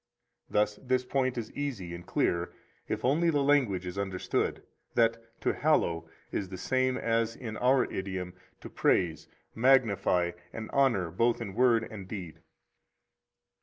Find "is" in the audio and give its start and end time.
1.37-1.51, 3.85-3.99, 6.31-6.49